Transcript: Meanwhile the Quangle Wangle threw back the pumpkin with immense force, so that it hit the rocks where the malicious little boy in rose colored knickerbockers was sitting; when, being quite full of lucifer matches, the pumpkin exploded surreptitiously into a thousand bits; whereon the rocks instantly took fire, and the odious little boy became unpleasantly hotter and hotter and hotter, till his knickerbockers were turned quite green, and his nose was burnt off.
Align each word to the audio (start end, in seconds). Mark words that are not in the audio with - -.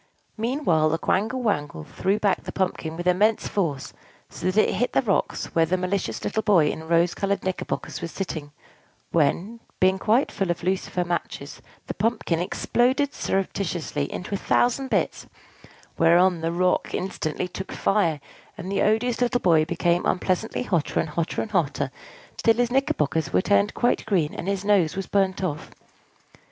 Meanwhile 0.35 0.89
the 0.89 0.97
Quangle 0.97 1.43
Wangle 1.43 1.83
threw 1.83 2.17
back 2.17 2.41
the 2.41 2.51
pumpkin 2.51 2.97
with 2.97 3.05
immense 3.05 3.47
force, 3.47 3.93
so 4.29 4.49
that 4.49 4.67
it 4.67 4.73
hit 4.73 4.93
the 4.93 5.01
rocks 5.03 5.53
where 5.53 5.67
the 5.67 5.77
malicious 5.77 6.23
little 6.23 6.41
boy 6.41 6.71
in 6.71 6.87
rose 6.87 7.13
colored 7.13 7.43
knickerbockers 7.43 8.01
was 8.01 8.09
sitting; 8.11 8.51
when, 9.11 9.59
being 9.79 9.99
quite 9.99 10.31
full 10.31 10.49
of 10.49 10.63
lucifer 10.63 11.03
matches, 11.05 11.61
the 11.85 11.93
pumpkin 11.93 12.39
exploded 12.39 13.13
surreptitiously 13.13 14.11
into 14.11 14.33
a 14.33 14.39
thousand 14.39 14.89
bits; 14.89 15.27
whereon 15.99 16.41
the 16.41 16.51
rocks 16.51 16.95
instantly 16.95 17.47
took 17.47 17.71
fire, 17.71 18.19
and 18.57 18.71
the 18.71 18.81
odious 18.81 19.21
little 19.21 19.39
boy 19.39 19.65
became 19.65 20.07
unpleasantly 20.07 20.63
hotter 20.63 20.99
and 20.99 21.09
hotter 21.09 21.43
and 21.43 21.51
hotter, 21.51 21.91
till 22.37 22.55
his 22.55 22.71
knickerbockers 22.71 23.31
were 23.31 23.39
turned 23.39 23.75
quite 23.75 24.03
green, 24.07 24.33
and 24.33 24.47
his 24.47 24.65
nose 24.65 24.95
was 24.95 25.05
burnt 25.05 25.43
off. 25.43 25.69